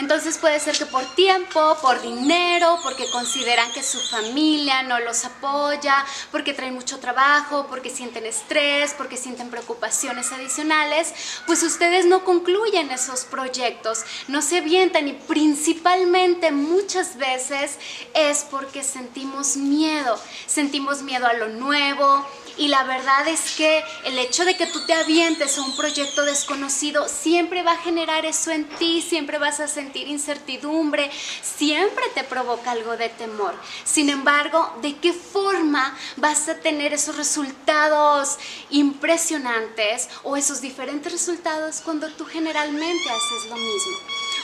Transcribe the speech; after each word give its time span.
Entonces 0.00 0.38
puede 0.38 0.58
ser 0.60 0.78
que 0.78 0.86
por 0.86 1.04
tiempo, 1.14 1.76
por 1.82 2.00
dinero, 2.00 2.78
porque 2.82 3.10
consideran 3.10 3.70
que 3.72 3.82
su 3.82 4.00
familia 4.00 4.82
no 4.82 4.98
los 4.98 5.26
apoya, 5.26 6.06
porque 6.32 6.54
traen 6.54 6.72
mucho 6.72 6.98
trabajo, 7.00 7.66
porque 7.68 7.90
sienten 7.90 8.24
estrés, 8.24 8.94
porque 8.96 9.18
sienten 9.18 9.50
preocupaciones 9.50 10.32
adicionales, 10.32 11.12
pues 11.46 11.62
ustedes 11.62 12.06
no 12.06 12.24
concluyen 12.24 12.90
esos 12.90 13.26
proyectos, 13.26 14.04
no 14.26 14.40
se 14.40 14.60
avientan 14.60 15.06
y 15.06 15.12
principalmente 15.12 16.50
muchas 16.50 17.18
veces 17.18 17.76
es 18.14 18.46
porque 18.50 18.82
sentimos 18.82 19.58
miedo, 19.58 20.18
sentimos 20.46 21.02
miedo 21.02 21.26
a 21.26 21.34
lo 21.34 21.48
nuevo, 21.48 22.26
y 22.56 22.68
la 22.68 22.84
verdad 22.84 23.26
es 23.28 23.56
que 23.56 23.84
el 24.04 24.18
hecho 24.18 24.44
de 24.44 24.56
que 24.56 24.66
tú 24.66 24.80
te 24.86 24.94
avientes 24.94 25.56
a 25.56 25.62
un 25.62 25.76
proyecto 25.76 26.24
desconocido 26.24 27.08
siempre 27.08 27.62
va 27.62 27.72
a 27.72 27.78
generar 27.78 28.24
eso 28.26 28.50
en 28.50 28.68
ti, 28.68 29.02
siempre 29.02 29.38
vas 29.38 29.60
a 29.60 29.68
sentir 29.68 30.08
incertidumbre, 30.08 31.10
siempre 31.42 32.04
te 32.14 32.24
provoca 32.24 32.72
algo 32.72 32.96
de 32.96 33.08
temor. 33.08 33.54
Sin 33.84 34.10
embargo, 34.10 34.72
¿de 34.82 34.96
qué 34.96 35.12
forma 35.12 35.96
vas 36.16 36.48
a 36.48 36.56
tener 36.56 36.92
esos 36.92 37.16
resultados 37.16 38.38
impresionantes 38.70 40.08
o 40.22 40.36
esos 40.36 40.60
diferentes 40.60 41.12
resultados 41.12 41.80
cuando 41.84 42.08
tú 42.10 42.24
generalmente 42.24 43.10
haces 43.10 43.50
lo 43.50 43.56
mismo? 43.56 43.98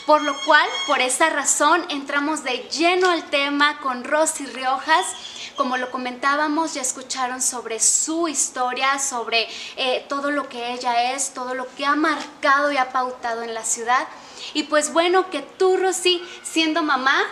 Por 0.07 0.23
lo 0.23 0.41
cual, 0.45 0.69
por 0.87 1.01
esa 1.01 1.31
razón, 1.31 1.85
entramos 1.89 2.45
de 2.45 2.69
lleno 2.71 3.11
al 3.11 3.29
tema 3.29 3.81
con 3.81 4.05
Rosy 4.05 4.47
Riojas 4.47 5.07
como 5.57 5.77
lo 5.77 5.91
comentábamos, 5.91 6.75
ya 6.75 6.83
escucharon 6.83 7.43
sobre 7.43 7.81
su 7.81 8.29
historia, 8.29 8.99
sobre 8.99 9.49
eh, 9.77 10.05
todo 10.09 10.31
lo 10.31 10.49
que 10.49 10.73
ella 10.73 11.13
es, 11.15 11.31
todo 11.31 11.55
lo 11.55 11.67
que 11.75 11.85
ha 11.85 11.97
marcado 11.97 12.71
y 12.73 12.77
ha 12.77 12.93
pautado 12.93 13.43
en 13.43 13.55
la 13.55 13.65
ciudad. 13.65 14.07
Y 14.55 14.65
pues 14.65 14.93
bueno, 14.93 15.31
que 15.31 15.43
tú, 15.43 15.77
Rosy, 15.77 16.23
siendo 16.43 16.83
mamá, 16.83 17.25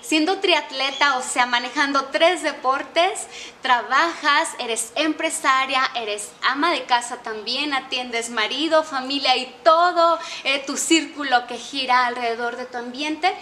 siendo 0.00 0.40
triatleta, 0.40 1.18
o 1.18 1.22
sea, 1.22 1.46
manejando 1.46 2.06
tres 2.06 2.42
deportes, 2.42 3.28
trabajas, 3.62 4.48
eres 4.58 4.92
empresaria, 4.96 5.82
eres 5.94 6.30
ama 6.42 6.72
de 6.72 6.84
casa 6.84 7.18
también, 7.18 7.74
atiendes 7.74 8.30
marido, 8.30 8.82
familia 8.82 9.36
y 9.36 9.46
todo 9.62 10.18
eh, 10.44 10.64
tu 10.66 10.76
círculo 10.76 11.46
que 11.46 11.56
gira 11.56 12.06
alrededor 12.06 12.56
de 12.56 12.64
tu 12.64 12.78
ambiente 12.78 13.32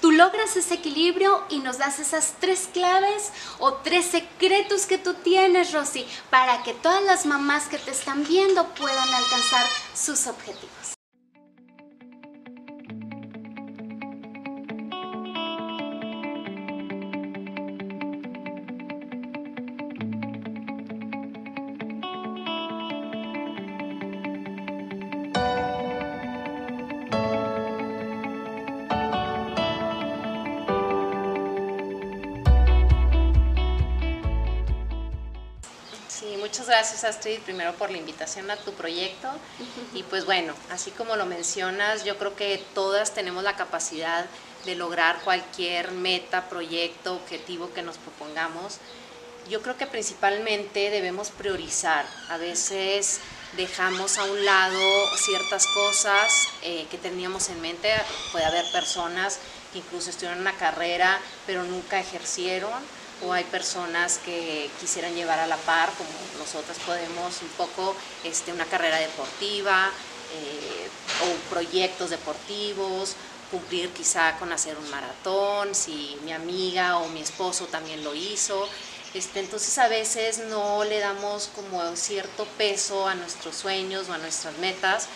tú 0.00 0.10
logras 0.10 0.56
ese 0.56 0.74
equilibrio 0.74 1.44
y 1.48 1.58
nos 1.58 1.78
das 1.78 1.98
esas 1.98 2.34
tres 2.40 2.68
claves 2.72 3.32
o 3.58 3.74
tres 3.74 4.06
secretos 4.06 4.86
que 4.86 4.98
tú 4.98 5.14
tienes, 5.14 5.72
Rosy, 5.72 6.06
para 6.30 6.62
que 6.62 6.74
todas 6.74 7.02
las 7.02 7.26
mamás 7.26 7.64
que 7.68 7.78
te 7.78 7.90
están 7.90 8.24
viendo 8.24 8.66
puedan 8.74 9.14
alcanzar 9.14 9.66
sus 9.94 10.26
objetivos. 10.26 10.93
Gracias 36.84 37.04
Astrid 37.04 37.40
primero 37.40 37.72
por 37.76 37.90
la 37.90 37.96
invitación 37.96 38.50
a 38.50 38.56
tu 38.56 38.74
proyecto 38.74 39.30
y 39.94 40.02
pues 40.02 40.26
bueno, 40.26 40.52
así 40.70 40.90
como 40.90 41.16
lo 41.16 41.24
mencionas, 41.24 42.04
yo 42.04 42.18
creo 42.18 42.36
que 42.36 42.62
todas 42.74 43.14
tenemos 43.14 43.42
la 43.42 43.56
capacidad 43.56 44.26
de 44.66 44.74
lograr 44.74 45.18
cualquier 45.20 45.92
meta, 45.92 46.46
proyecto, 46.50 47.14
objetivo 47.14 47.72
que 47.72 47.80
nos 47.80 47.96
propongamos. 47.96 48.80
Yo 49.48 49.62
creo 49.62 49.78
que 49.78 49.86
principalmente 49.86 50.90
debemos 50.90 51.30
priorizar. 51.30 52.04
A 52.28 52.36
veces 52.36 53.20
dejamos 53.56 54.18
a 54.18 54.24
un 54.24 54.44
lado 54.44 55.16
ciertas 55.16 55.66
cosas 55.68 56.48
eh, 56.60 56.86
que 56.90 56.98
teníamos 56.98 57.48
en 57.48 57.62
mente. 57.62 57.94
Puede 58.30 58.44
haber 58.44 58.70
personas 58.72 59.38
que 59.72 59.78
incluso 59.78 60.10
estudiaron 60.10 60.42
una 60.42 60.56
carrera 60.58 61.18
pero 61.46 61.64
nunca 61.64 61.98
ejercieron 61.98 62.74
o 63.22 63.32
hay 63.32 63.44
personas 63.44 64.18
que 64.18 64.70
quisieran 64.80 65.14
llevar 65.14 65.38
a 65.38 65.46
la 65.46 65.56
par, 65.56 65.90
como 65.92 66.10
nosotras 66.38 66.78
podemos, 66.84 67.42
un 67.42 67.48
poco 67.50 67.94
este, 68.24 68.52
una 68.52 68.64
carrera 68.64 68.98
deportiva 68.98 69.90
eh, 70.34 70.88
o 71.22 71.50
proyectos 71.50 72.10
deportivos, 72.10 73.16
cumplir 73.50 73.90
quizá 73.90 74.36
con 74.38 74.52
hacer 74.52 74.76
un 74.76 74.90
maratón, 74.90 75.74
si 75.74 76.18
mi 76.24 76.32
amiga 76.32 76.98
o 76.98 77.08
mi 77.08 77.20
esposo 77.20 77.66
también 77.66 78.02
lo 78.02 78.14
hizo. 78.14 78.68
Este, 79.14 79.38
entonces 79.38 79.78
a 79.78 79.86
veces 79.86 80.38
no 80.50 80.82
le 80.82 80.98
damos 80.98 81.48
como 81.54 81.94
cierto 81.94 82.46
peso 82.58 83.06
a 83.06 83.14
nuestros 83.14 83.54
sueños 83.54 84.08
o 84.08 84.12
a 84.12 84.18
nuestras 84.18 84.58
metas. 84.58 85.06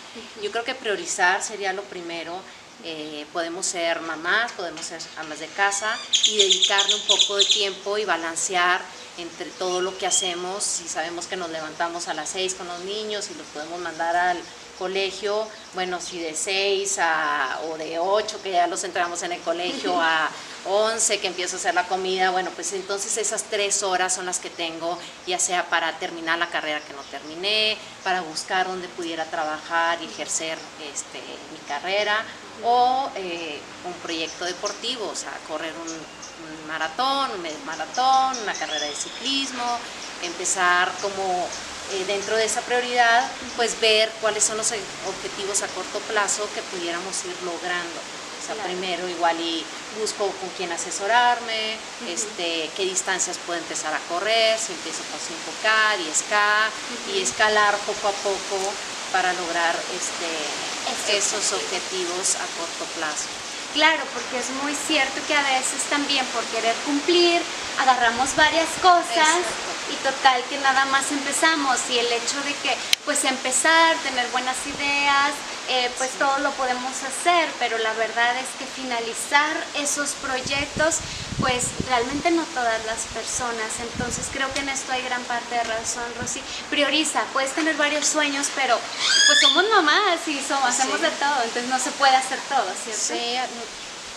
Yo 0.41 0.51
creo 0.51 0.63
que 0.63 0.73
priorizar 0.73 1.43
sería 1.43 1.73
lo 1.73 1.83
primero 1.83 2.39
eh, 2.83 3.25
podemos 3.33 3.65
ser 3.65 3.99
mamás, 4.01 4.51
podemos 4.53 4.85
ser 4.85 5.01
amas 5.17 5.39
de 5.39 5.47
casa 5.47 5.97
y 6.27 6.37
dedicarle 6.37 6.95
un 6.95 7.01
poco 7.01 7.35
de 7.35 7.45
tiempo 7.45 7.97
y 7.97 8.05
balancear 8.05 8.81
entre 9.17 9.49
todo 9.51 9.81
lo 9.81 9.97
que 9.97 10.07
hacemos. 10.07 10.63
Si 10.63 10.87
sabemos 10.87 11.27
que 11.27 11.35
nos 11.35 11.49
levantamos 11.49 12.07
a 12.07 12.13
las 12.13 12.29
6 12.29 12.55
con 12.55 12.67
los 12.67 12.79
niños 12.81 13.29
y 13.31 13.35
los 13.35 13.47
podemos 13.47 13.79
mandar 13.79 14.15
al 14.15 14.41
colegio, 14.77 15.45
bueno, 15.73 15.99
si 15.99 16.19
de 16.19 16.33
6 16.33 16.99
a, 16.99 17.59
o 17.69 17.77
de 17.77 17.99
8 17.99 18.41
que 18.41 18.51
ya 18.51 18.65
los 18.67 18.83
entramos 18.85 19.21
en 19.23 19.33
el 19.33 19.41
colegio 19.41 19.99
a 19.99 20.29
11 20.65 21.19
que 21.19 21.27
empiezo 21.27 21.57
a 21.57 21.59
hacer 21.59 21.73
la 21.73 21.85
comida, 21.87 22.31
bueno, 22.31 22.49
pues 22.55 22.71
entonces 22.71 23.17
esas 23.17 23.43
tres 23.43 23.83
horas 23.83 24.15
son 24.15 24.25
las 24.25 24.39
que 24.39 24.49
tengo, 24.49 24.97
ya 25.27 25.37
sea 25.37 25.69
para 25.69 25.99
terminar 25.99 26.39
la 26.39 26.49
carrera 26.49 26.79
que 26.79 26.93
no 26.93 27.01
terminé, 27.11 27.77
para 28.05 28.21
buscar 28.21 28.67
dónde 28.67 28.87
pudiera 28.87 29.25
trabajar 29.25 30.01
y 30.01 30.05
ejercer 30.05 30.57
este, 30.93 31.19
mi 31.51 31.59
carrera, 31.67 32.23
o 32.63 33.09
eh, 33.15 33.59
un 33.85 33.93
proyecto 34.01 34.45
deportivo, 34.45 35.07
o 35.07 35.15
sea, 35.15 35.31
correr 35.47 35.73
un, 35.73 36.19
maratón, 36.67 37.31
un 37.31 37.41
medio 37.41 37.57
maratón, 37.65 38.37
una 38.43 38.53
carrera 38.53 38.85
de 38.85 38.95
ciclismo, 38.95 39.77
empezar 40.23 40.91
como 41.01 41.47
eh, 41.91 42.05
dentro 42.05 42.35
de 42.37 42.45
esa 42.45 42.61
prioridad, 42.61 43.29
pues 43.55 43.79
ver 43.79 44.09
cuáles 44.21 44.43
son 44.43 44.57
los 44.57 44.71
objetivos 45.07 45.63
a 45.63 45.67
corto 45.67 45.99
plazo 46.07 46.47
que 46.53 46.61
pudiéramos 46.61 47.25
ir 47.25 47.35
logrando. 47.43 47.99
O 48.39 48.45
sea, 48.45 48.63
primero 48.63 49.07
igual 49.09 49.39
y 49.39 49.65
busco 49.99 50.25
con 50.25 50.49
quién 50.57 50.71
asesorarme, 50.71 51.77
este, 52.07 52.69
qué 52.77 52.83
distancias 52.83 53.37
puedo 53.45 53.59
empezar 53.59 53.93
a 53.93 53.99
correr, 54.07 54.57
si 54.57 54.73
empiezo 54.73 55.01
con 55.09 55.19
5K, 55.19 55.97
10K 55.97 57.15
y 57.15 57.21
escalar 57.21 57.75
poco 57.79 58.07
a 58.07 58.11
poco 58.11 58.73
para 59.11 59.33
lograr 59.33 59.75
este, 59.95 61.17
esos 61.17 61.53
objetivos 61.53 62.35
a 62.35 62.45
corto 62.57 62.85
plazo. 62.97 63.27
Claro, 63.73 64.03
porque 64.13 64.39
es 64.39 64.49
muy 64.63 64.73
cierto 64.73 65.21
que 65.27 65.35
a 65.35 65.43
veces 65.43 65.83
también 65.89 66.25
por 66.27 66.43
querer 66.45 66.75
cumplir 66.85 67.41
agarramos 67.79 68.35
varias 68.35 68.69
cosas 68.81 69.45
y 69.91 69.95
total 70.03 70.41
que 70.49 70.57
nada 70.59 70.85
más 70.85 71.11
empezamos 71.11 71.77
y 71.89 71.99
el 71.99 72.11
hecho 72.11 72.41
de 72.43 72.53
que 72.63 72.75
pues 73.05 73.23
empezar, 73.25 73.95
tener 73.97 74.27
buenas 74.29 74.57
ideas, 74.67 75.31
eh, 75.69 75.89
pues 75.99 76.09
todo 76.17 76.39
lo 76.39 76.49
podemos 76.53 76.93
hacer, 77.03 77.47
pero 77.59 77.77
la 77.77 77.93
verdad 77.93 78.35
es 78.37 78.47
que 78.57 78.65
finalizar 78.65 79.55
esos 79.75 80.11
proyectos, 80.21 80.97
pues 81.39 81.65
realmente 81.87 82.31
no 82.31 82.43
todas 82.55 82.83
las 82.85 83.05
personas. 83.13 83.69
Entonces 83.79 84.27
creo 84.33 84.51
que 84.53 84.61
en 84.61 84.69
esto 84.69 84.91
hay 84.91 85.03
gran 85.03 85.23
parte 85.25 85.53
de 85.53 85.63
razón, 85.63 86.05
Rosy. 86.19 86.41
Prioriza, 86.71 87.21
puedes 87.33 87.51
tener 87.51 87.75
varios 87.75 88.07
sueños, 88.07 88.47
pero 88.55 88.79
pues 89.27 89.39
somos 89.41 89.63
mamás 89.69 90.27
y 90.27 90.39
somos, 90.41 90.69
hacemos 90.69 91.01
de 91.01 91.11
todo, 91.11 91.43
entonces 91.43 91.69
no 91.69 91.77
se 91.77 91.91
puede 91.91 92.15
hacer 92.15 92.39
todo, 92.49 92.65
¿cierto? 92.83 93.13
Sí, 93.13 93.37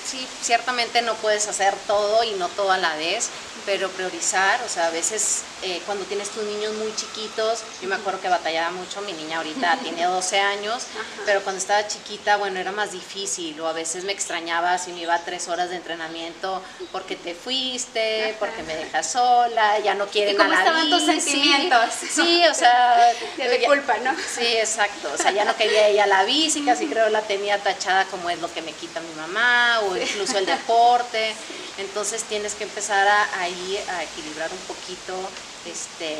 sí, 0.04 0.26
ciertamente 0.42 1.02
no 1.02 1.14
puedes 1.14 1.46
hacer 1.48 1.74
todo 1.86 2.24
y 2.24 2.32
no 2.32 2.48
todo 2.48 2.72
a 2.72 2.78
la 2.78 2.94
vez, 2.96 3.30
pero 3.64 3.88
priorizar, 3.90 4.60
o 4.64 4.68
sea, 4.68 4.86
a 4.86 4.90
veces 4.90 5.42
eh, 5.62 5.80
cuando 5.86 6.04
tienes 6.04 6.30
tus 6.30 6.42
niños 6.44 6.74
muy 6.74 6.94
chiquitos, 6.96 7.62
yo 7.80 7.88
me 7.88 7.94
acuerdo 7.94 8.20
que 8.20 8.28
batallaba 8.28 8.70
mucho, 8.70 9.00
mi 9.02 9.12
niña 9.12 9.38
ahorita 9.38 9.78
tiene 9.82 10.04
12 10.04 10.40
años, 10.40 10.84
pero 11.24 11.42
cuando 11.42 11.60
estaba 11.60 11.86
chiquita, 11.86 12.36
bueno, 12.36 12.58
era 12.58 12.72
más 12.72 12.92
difícil, 12.92 13.60
o 13.60 13.68
a 13.68 13.72
veces 13.72 14.04
me 14.04 14.12
extrañaba 14.12 14.78
si 14.78 14.92
me 14.92 15.00
iba 15.00 15.14
a 15.14 15.24
tres 15.24 15.48
horas 15.48 15.70
de 15.70 15.76
entrenamiento 15.76 16.60
porque 16.90 17.16
te 17.16 17.34
fuiste, 17.34 18.34
porque 18.40 18.62
me 18.64 18.74
dejas 18.74 19.12
sola, 19.12 19.78
ya 19.78 19.94
no 19.94 20.06
quieren 20.06 20.34
¿Y 20.34 20.38
cómo 20.38 20.52
estaban 20.52 20.90
tus 20.90 21.04
sentimientos? 21.04 21.94
Sí, 22.10 22.42
o 22.50 22.54
sea... 22.54 23.12
De 23.36 23.64
culpa, 23.64 23.96
¿no? 23.98 24.12
Sí, 24.14 24.46
exacto, 24.56 25.10
o 25.12 25.16
sea, 25.16 25.30
ya 25.30 25.44
no 25.44 25.56
quería 25.56 25.88
ella 25.88 26.06
la 26.06 26.24
bici, 26.24 26.64
casi 26.64 26.86
creo 26.86 27.08
la 27.10 27.20
tenía 27.22 27.58
tachada 27.58 28.04
como 28.06 28.30
es 28.30 28.40
lo 28.40 28.52
que 28.52 28.62
me 28.62 28.72
quita 28.72 29.00
mi 29.00 29.12
mamá, 29.14 29.80
o 29.80 29.91
incluso 29.96 30.38
el 30.38 30.46
deporte, 30.46 31.34
entonces 31.78 32.22
tienes 32.24 32.54
que 32.54 32.64
empezar 32.64 33.06
a, 33.06 33.22
a 33.22 33.42
a 33.42 34.02
equilibrar 34.02 34.50
un 34.50 34.58
poquito, 34.74 35.16
este, 35.66 36.16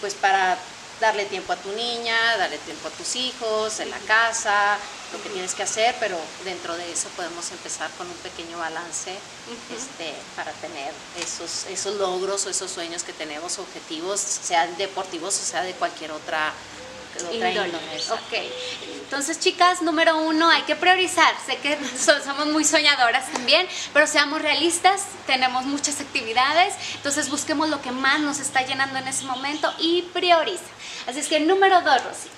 pues 0.00 0.14
para 0.14 0.58
darle 1.00 1.24
tiempo 1.24 1.52
a 1.52 1.56
tu 1.56 1.72
niña, 1.72 2.36
darle 2.36 2.58
tiempo 2.58 2.88
a 2.88 2.90
tus 2.90 3.16
hijos, 3.16 3.80
en 3.80 3.90
la 3.90 3.98
casa, 4.00 4.78
lo 5.12 5.22
que 5.22 5.28
tienes 5.28 5.54
que 5.54 5.62
hacer, 5.62 5.94
pero 5.98 6.18
dentro 6.44 6.76
de 6.76 6.90
eso 6.90 7.08
podemos 7.16 7.50
empezar 7.50 7.90
con 7.98 8.06
un 8.06 8.16
pequeño 8.18 8.58
balance 8.58 9.12
este, 9.74 10.12
para 10.36 10.52
tener 10.52 10.92
esos, 11.20 11.66
esos 11.66 11.96
logros 11.96 12.46
o 12.46 12.50
esos 12.50 12.70
sueños 12.70 13.02
que 13.02 13.12
tenemos, 13.12 13.58
objetivos, 13.58 14.20
sean 14.20 14.76
deportivos 14.76 15.38
o 15.40 15.44
sea 15.44 15.62
de 15.62 15.72
cualquier 15.72 16.12
otra 16.12 16.52
Ok, 18.10 18.32
entonces 19.04 19.38
chicas, 19.38 19.82
número 19.82 20.16
uno, 20.18 20.48
hay 20.48 20.62
que 20.62 20.76
priorizar. 20.76 21.32
Sé 21.46 21.56
que 21.58 21.78
somos 22.24 22.46
muy 22.46 22.64
soñadoras 22.64 23.30
también, 23.30 23.66
pero 23.92 24.06
seamos 24.06 24.40
realistas, 24.40 25.02
tenemos 25.26 25.64
muchas 25.66 26.00
actividades, 26.00 26.74
entonces 26.94 27.28
busquemos 27.28 27.68
lo 27.68 27.80
que 27.82 27.92
más 27.92 28.20
nos 28.20 28.40
está 28.40 28.62
llenando 28.62 28.98
en 28.98 29.06
ese 29.06 29.24
momento 29.24 29.72
y 29.78 30.02
prioriza. 30.14 30.64
Así 31.06 31.20
es 31.20 31.28
que 31.28 31.38
número 31.40 31.80
dos, 31.82 32.02
Rosy. 32.02 32.28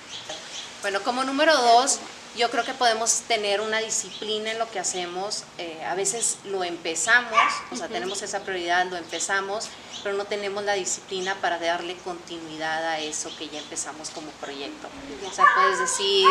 Bueno, 0.81 1.01
como 1.01 1.23
número 1.23 1.55
dos, 1.57 1.99
yo 2.37 2.51
creo 2.51 2.63
que 2.63 2.73
podemos 2.73 3.21
tener 3.27 3.61
una 3.61 3.79
disciplina 3.79 4.51
en 4.51 4.59
lo 4.59 4.69
que 4.69 4.79
hacemos. 4.79 5.43
Eh, 5.57 5.83
a 5.85 5.95
veces 5.95 6.37
lo 6.45 6.63
empezamos, 6.63 7.37
o 7.71 7.75
sea, 7.75 7.87
tenemos 7.87 8.21
esa 8.21 8.41
prioridad, 8.41 8.85
lo 8.85 8.95
empezamos, 8.95 9.69
pero 10.03 10.15
no 10.15 10.25
tenemos 10.25 10.63
la 10.63 10.73
disciplina 10.73 11.35
para 11.41 11.57
darle 11.57 11.95
continuidad 11.97 12.85
a 12.85 12.99
eso 12.99 13.35
que 13.37 13.49
ya 13.49 13.59
empezamos 13.59 14.11
como 14.11 14.29
proyecto. 14.33 14.87
O 15.27 15.33
sea, 15.33 15.45
puedes 15.55 15.79
decir, 15.79 16.27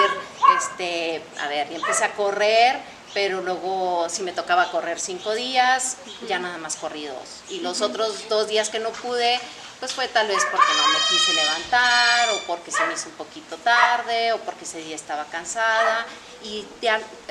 este, 0.59 1.23
a 1.41 1.49
ver, 1.49 1.69
ya 1.71 1.77
empecé 1.77 2.05
a 2.05 2.13
correr, 2.15 2.79
pero 3.13 3.41
luego 3.41 4.09
si 4.09 4.23
me 4.23 4.33
tocaba 4.33 4.71
correr 4.71 5.01
cinco 5.01 5.35
días, 5.35 5.97
ya 6.29 6.39
nada 6.39 6.59
más 6.59 6.77
corrí 6.77 7.07
dos. 7.07 7.43
Y 7.51 7.61
los 7.61 7.81
otros 7.81 8.29
dos 8.29 8.47
días 8.47 8.71
que 8.71 8.79
no 8.79 8.91
pude, 8.91 9.41
pues 9.79 9.93
fue 9.93 10.09
tal 10.09 10.29
vez 10.29 10.43
porque 10.51 10.73
no 10.77 10.89
me 10.89 10.99
quise 11.09 11.35
levantar 11.35 12.31
o 12.31 12.39
porque 12.47 12.71
se 12.71 12.85
me 12.87 12.95
hizo 12.95 13.09
un 13.09 13.17
poquito 13.17 13.57
tarde 13.59 14.33
o 14.33 14.39
porque 14.39 14.65
ese 14.65 14.79
día 14.79 14.97
estaba 14.97 15.25
cansada 15.27 16.07
y 16.43 16.65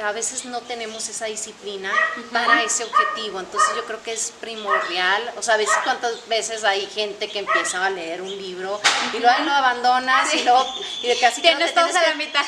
a, 0.01 0.11
veces 0.11 0.45
no 0.45 0.59
tenemos 0.61 1.07
esa 1.07 1.25
disciplina 1.25 1.91
para 2.31 2.63
ese 2.63 2.83
objetivo. 2.83 3.39
Entonces 3.39 3.75
yo 3.75 3.85
creo 3.85 4.01
que 4.03 4.13
es 4.13 4.33
primordial, 4.41 5.33
o 5.37 5.41
sea, 5.41 5.53
a 5.53 5.57
veces 5.57 5.75
cuántas 5.83 6.27
veces 6.27 6.63
hay 6.63 6.85
gente 6.87 7.29
que 7.29 7.39
empieza 7.39 7.85
a 7.85 7.89
leer 7.89 8.21
un 8.21 8.29
libro 8.29 8.79
y 9.13 9.19
luego 9.19 9.39
lo 9.43 9.51
abandonas 9.51 10.33
y 10.33 10.43
luego 10.43 10.65
y 11.01 11.07
de 11.07 11.19
casi 11.19 11.41
tienes 11.41 11.73
todo 11.73 11.85
a 11.85 11.91
la 11.91 12.15
mitad. 12.15 12.43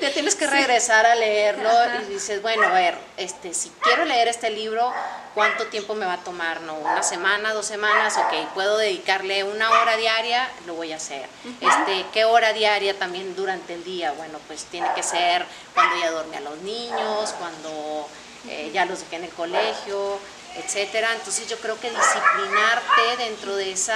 te 0.00 0.10
tienes 0.10 0.34
que 0.34 0.46
regresar 0.46 1.06
a 1.06 1.14
leerlo 1.14 1.70
y 2.02 2.12
dices, 2.12 2.42
bueno, 2.42 2.66
a 2.66 2.72
ver, 2.72 2.98
este, 3.16 3.54
si 3.54 3.70
quiero 3.80 4.04
leer 4.04 4.28
este 4.28 4.50
libro, 4.50 4.92
¿cuánto 5.36 5.66
tiempo 5.66 5.94
me 5.94 6.06
va 6.06 6.14
a 6.14 6.24
tomar? 6.24 6.62
¿No? 6.62 6.74
¿Una 6.76 7.02
semana, 7.02 7.52
dos 7.52 7.66
semanas? 7.66 8.16
Ok, 8.16 8.54
puedo 8.54 8.78
dedicarle 8.78 9.44
una 9.44 9.70
hora 9.70 9.98
diaria, 9.98 10.48
lo 10.66 10.72
voy 10.74 10.92
a 10.92 10.96
hacer. 10.96 11.28
este, 11.60 12.06
¿Qué 12.14 12.24
hora 12.24 12.54
diaria 12.54 12.98
también 12.98 13.36
durante 13.36 13.74
el 13.74 13.84
día? 13.84 14.12
Bueno, 14.12 14.38
pues 14.46 14.64
tiene 14.64 14.88
que 14.94 15.02
ser 15.02 15.44
cuando 15.74 16.00
ya 16.00 16.10
duerme 16.10 16.38
a 16.38 16.40
los 16.40 16.56
niños, 16.62 17.34
cuando 17.38 18.08
eh, 18.48 18.70
ya 18.72 18.86
los 18.86 19.00
dejé 19.00 19.16
en 19.16 19.24
el 19.24 19.30
colegio, 19.30 20.18
etcétera. 20.56 21.12
Entonces 21.12 21.46
yo 21.48 21.58
creo 21.58 21.78
que 21.78 21.90
disciplinarte 21.90 23.16
dentro 23.18 23.56
de 23.56 23.72
ese 23.72 23.92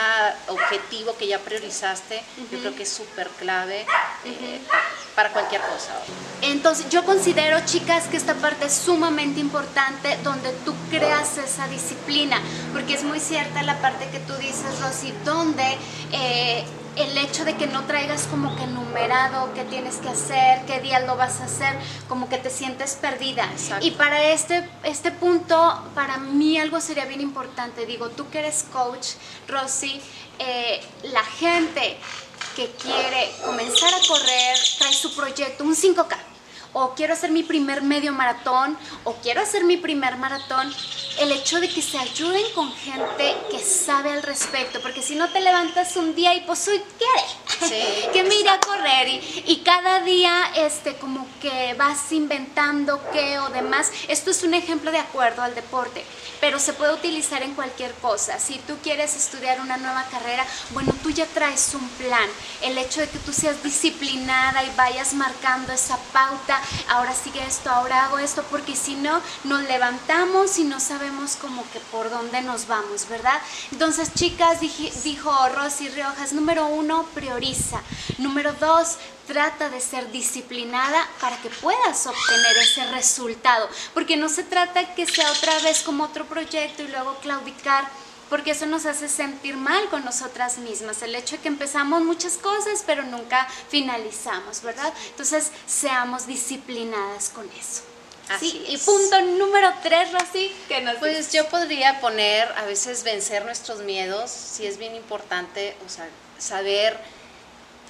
objetivo 0.48 1.16
que 1.16 1.26
ya 1.26 1.38
priorizaste, 1.38 2.22
yo 2.52 2.58
creo 2.58 2.76
que 2.76 2.82
es 2.82 2.92
súper 2.92 3.28
clave 3.31 3.87
eh, 4.26 4.60
para 5.20 5.34
cualquier 5.34 5.61
cosa. 5.61 5.93
Entonces 6.40 6.88
yo 6.88 7.05
considero, 7.05 7.61
chicas, 7.67 8.05
que 8.05 8.17
esta 8.17 8.32
parte 8.37 8.64
es 8.64 8.72
sumamente 8.72 9.38
importante 9.38 10.17
donde 10.25 10.50
tú 10.64 10.72
creas 10.88 11.37
esa 11.37 11.69
disciplina, 11.69 12.40
porque 12.72 12.94
es 12.94 13.05
muy 13.05 13.20
cierta 13.20 13.62
la 13.62 13.78
parte 13.82 14.08
que 14.08 14.20
tú 14.20 14.34
dices, 14.37 14.81
Rosy, 14.81 15.12
donde... 15.25 15.76
Eh, 16.12 16.64
el 16.96 17.17
hecho 17.17 17.44
de 17.44 17.55
que 17.55 17.69
no 17.69 17.84
traigas 17.84 18.25
como 18.25 18.56
que 18.56 18.67
numerado 18.67 19.55
qué 19.55 19.62
tienes 19.62 19.99
que 19.99 20.08
hacer, 20.08 20.67
qué 20.67 20.81
día 20.81 20.99
lo 20.99 21.17
vas 21.17 21.40
a 21.40 21.44
hacer, 21.44 21.76
como 22.08 22.28
que 22.28 22.37
te 22.37 22.50
sientes 22.50 22.99
perdida. 23.00 23.49
Y 23.81 23.93
para 23.93 24.32
este, 24.32 24.69
este 24.82 25.12
punto, 25.12 25.84
para 25.94 26.19
mí 26.19 26.58
algo 26.58 26.81
sería 26.81 27.05
bien 27.05 27.20
importante. 27.20 27.87
Digo, 27.87 28.11
tú 28.11 28.28
que 28.28 28.40
eres 28.40 28.64
coach, 28.73 29.12
Rosy, 29.46 30.02
eh, 30.40 30.81
la 31.05 31.23
gente 31.23 31.96
que 32.56 32.70
quiere 32.72 33.32
comenzar 33.44 33.92
a 33.94 34.06
correr 34.06 34.58
trae 34.78 34.92
su 34.92 35.14
proyecto, 35.14 35.64
un 35.64 35.75
5K 35.75 36.31
o 36.72 36.94
quiero 36.94 37.14
hacer 37.14 37.31
mi 37.31 37.42
primer 37.42 37.82
medio 37.82 38.12
maratón, 38.12 38.76
o 39.04 39.14
quiero 39.14 39.40
hacer 39.40 39.64
mi 39.64 39.76
primer 39.76 40.16
maratón, 40.16 40.72
el 41.19 41.32
hecho 41.32 41.60
de 41.60 41.69
que 41.69 41.82
se 41.82 41.98
ayuden 41.98 42.44
con 42.54 42.72
gente 42.72 43.37
que 43.50 43.58
sabe 43.58 44.12
al 44.12 44.22
respecto, 44.22 44.81
porque 44.81 45.02
si 45.02 45.16
no 45.16 45.28
te 45.31 45.40
levantas 45.40 45.96
un 45.96 46.14
día 46.14 46.34
y 46.34 46.42
pues 46.42 46.60
soy 46.60 46.81
qué, 46.98 47.50
que 48.12 48.23
me 48.25 48.35
iré 48.35 48.49
a 48.49 48.61
correr 48.61 49.09
y, 49.09 49.45
y, 49.47 49.62
cada 49.65 50.01
día 50.01 50.51
este 50.57 50.97
como 50.97 51.27
que 51.41 51.75
vas 51.75 52.11
inventando 52.12 53.01
qué 53.12 53.39
o 53.39 53.49
demás. 53.51 53.91
Esto 54.09 54.31
es 54.31 54.43
un 54.43 54.55
ejemplo 54.55 54.91
de 54.91 54.99
acuerdo 54.99 55.43
al 55.43 55.55
deporte, 55.55 56.05
pero 56.41 56.59
se 56.59 56.73
puede 56.73 56.95
utilizar 56.95 57.43
en 57.43 57.55
cualquier 57.55 57.93
cosa. 57.95 58.39
Si 58.39 58.59
tú 58.67 58.77
quieres 58.83 59.15
estudiar 59.15 59.61
una 59.61 59.77
nueva 59.77 60.05
carrera, 60.11 60.45
bueno, 60.71 60.93
tú 61.03 61.11
ya 61.11 61.27
traes 61.27 61.75
un 61.75 61.89
plan. 61.91 62.29
El 62.62 62.79
hecho 62.79 63.01
de 63.01 63.09
que 63.09 63.19
tú 63.19 63.33
seas 63.33 63.62
disciplinada 63.62 64.65
y 64.65 64.71
vayas 64.77 65.15
marcando 65.15 65.73
esa 65.73 65.99
pauta 66.12 66.61
ahora 66.89 67.15
sigue 67.15 67.43
esto, 67.47 67.71
ahora 67.71 68.05
hago 68.05 68.19
esto, 68.19 68.45
porque 68.51 68.77
si 68.77 68.95
no, 68.95 69.21
nos 69.45 69.62
levantamos 69.65 70.59
y 70.59 70.65
no 70.65 70.81
sabemos 70.81 71.37
como 71.37 71.62
que 71.71 71.81
por 71.93 72.11
dónde 72.11 72.43
nos 72.43 72.67
vamos, 72.67 73.09
¿verdad? 73.09 73.41
Entonces, 73.73 74.12
chicas, 74.15 74.61
dijo 74.61 75.49
Rosy 75.51 75.89
Riojas, 75.89 76.33
número 76.33 76.67
uno, 76.67 77.07
Número 78.19 78.52
dos, 78.55 78.97
trata 79.26 79.69
de 79.69 79.81
ser 79.81 80.11
disciplinada 80.11 81.06
para 81.20 81.37
que 81.38 81.50
puedas 81.50 82.06
obtener 82.06 82.56
ese 82.58 82.85
resultado, 82.93 83.69
porque 83.94 84.17
no 84.17 84.29
se 84.29 84.44
trata 84.44 84.94
que 84.94 85.06
sea 85.06 85.31
otra 85.32 85.58
vez 85.61 85.82
como 85.82 86.05
otro 86.05 86.26
proyecto 86.26 86.82
y 86.82 86.88
luego 86.88 87.17
claudicar 87.20 87.88
porque 88.31 88.52
eso 88.52 88.64
nos 88.64 88.87
hace 88.87 89.08
sentir 89.08 89.56
mal 89.56 89.88
con 89.88 90.05
nosotras 90.05 90.58
mismas, 90.58 91.02
el 91.02 91.17
hecho 91.17 91.37
de 91.37 91.43
que 91.43 91.49
empezamos 91.49 92.00
muchas 92.02 92.38
cosas 92.38 92.85
pero 92.87 93.02
nunca 93.02 93.47
finalizamos, 93.69 94.62
¿verdad? 94.62 94.93
Entonces, 95.11 95.50
seamos 95.67 96.26
disciplinadas 96.26 97.29
con 97.31 97.44
eso. 97.58 97.82
Así 98.29 98.64
Y 98.69 98.79
punto 98.79 99.20
número 99.23 99.73
tres, 99.82 100.12
Rosy, 100.12 100.52
que 100.69 100.81
nos 100.82 100.97
Pues 100.97 101.32
yo 101.32 101.49
podría 101.49 102.00
poner, 102.00 102.49
a 102.56 102.64
veces 102.64 103.02
vencer 103.02 103.44
nuestros 103.44 103.81
miedos, 103.81 104.31
si 104.31 104.64
es 104.67 104.79
bien 104.79 104.94
importante, 104.94 105.76
o 105.85 105.88
sea, 105.88 106.08
saber 106.38 106.97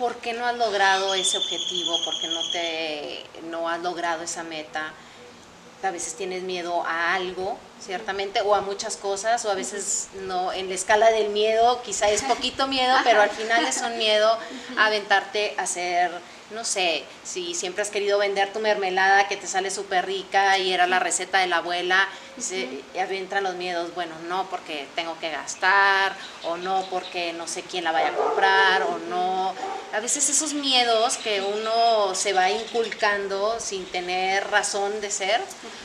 por 0.00 0.16
qué 0.16 0.32
no 0.32 0.46
has 0.46 0.56
logrado 0.56 1.14
ese 1.14 1.36
objetivo, 1.36 2.02
por 2.04 2.18
qué 2.18 2.28
no, 2.28 2.40
te, 2.50 3.22
no 3.50 3.68
has 3.68 3.80
logrado 3.80 4.22
esa 4.22 4.42
meta, 4.42 4.94
a 5.82 5.90
veces 5.90 6.14
tienes 6.14 6.42
miedo 6.42 6.82
a 6.86 7.14
algo, 7.14 7.58
ciertamente, 7.84 8.40
o 8.40 8.54
a 8.54 8.62
muchas 8.62 8.96
cosas, 8.96 9.44
o 9.44 9.50
a 9.50 9.54
veces 9.54 10.08
no, 10.22 10.52
en 10.52 10.70
la 10.70 10.74
escala 10.74 11.10
del 11.10 11.28
miedo, 11.28 11.82
quizá 11.82 12.08
es 12.08 12.22
poquito 12.22 12.66
miedo, 12.66 12.96
pero 13.04 13.20
al 13.20 13.30
final 13.30 13.66
es 13.66 13.82
un 13.82 13.98
miedo 13.98 14.38
a 14.78 14.86
aventarte 14.86 15.54
a 15.58 15.62
hacer 15.62 16.10
no 16.50 16.64
sé, 16.64 17.04
si 17.24 17.54
siempre 17.54 17.82
has 17.82 17.90
querido 17.90 18.18
vender 18.18 18.52
tu 18.52 18.58
mermelada 18.58 19.28
que 19.28 19.36
te 19.36 19.46
sale 19.46 19.70
súper 19.70 20.06
rica 20.06 20.58
y 20.58 20.72
era 20.72 20.86
la 20.86 20.98
receta 20.98 21.38
de 21.38 21.46
la 21.46 21.58
abuela, 21.58 22.08
se, 22.38 22.82
entran 22.94 23.44
los 23.44 23.54
miedos, 23.54 23.94
bueno, 23.94 24.14
no 24.28 24.48
porque 24.50 24.88
tengo 24.94 25.18
que 25.20 25.30
gastar, 25.30 26.16
o 26.44 26.56
no 26.56 26.84
porque 26.90 27.32
no 27.34 27.46
sé 27.46 27.62
quién 27.62 27.84
la 27.84 27.92
vaya 27.92 28.08
a 28.08 28.14
comprar, 28.14 28.82
o 28.82 28.98
no. 29.08 29.54
A 29.92 30.00
veces 30.00 30.28
esos 30.28 30.54
miedos 30.54 31.18
que 31.18 31.40
uno 31.40 32.14
se 32.14 32.32
va 32.32 32.50
inculcando 32.50 33.58
sin 33.60 33.84
tener 33.86 34.48
razón 34.50 35.00
de 35.00 35.10
ser, 35.10 35.40